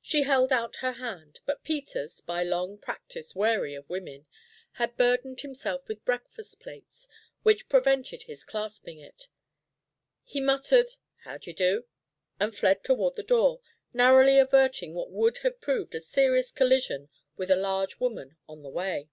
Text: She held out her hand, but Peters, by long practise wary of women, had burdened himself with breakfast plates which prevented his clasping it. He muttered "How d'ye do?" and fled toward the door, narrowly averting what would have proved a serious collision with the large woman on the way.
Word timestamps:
She 0.00 0.22
held 0.22 0.50
out 0.50 0.76
her 0.76 0.92
hand, 0.92 1.40
but 1.44 1.62
Peters, 1.62 2.22
by 2.22 2.42
long 2.42 2.78
practise 2.78 3.34
wary 3.36 3.74
of 3.74 3.86
women, 3.90 4.26
had 4.80 4.96
burdened 4.96 5.42
himself 5.42 5.86
with 5.86 6.06
breakfast 6.06 6.58
plates 6.58 7.06
which 7.42 7.68
prevented 7.68 8.22
his 8.22 8.44
clasping 8.44 8.98
it. 8.98 9.28
He 10.24 10.40
muttered 10.40 10.88
"How 11.24 11.36
d'ye 11.36 11.52
do?" 11.52 11.84
and 12.40 12.56
fled 12.56 12.82
toward 12.82 13.16
the 13.16 13.22
door, 13.22 13.60
narrowly 13.92 14.38
averting 14.38 14.94
what 14.94 15.10
would 15.10 15.36
have 15.44 15.60
proved 15.60 15.94
a 15.94 16.00
serious 16.00 16.50
collision 16.50 17.10
with 17.36 17.48
the 17.48 17.56
large 17.56 18.00
woman 18.00 18.38
on 18.48 18.62
the 18.62 18.70
way. 18.70 19.10